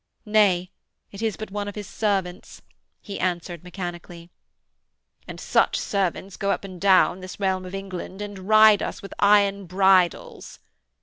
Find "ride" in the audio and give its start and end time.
8.49-8.81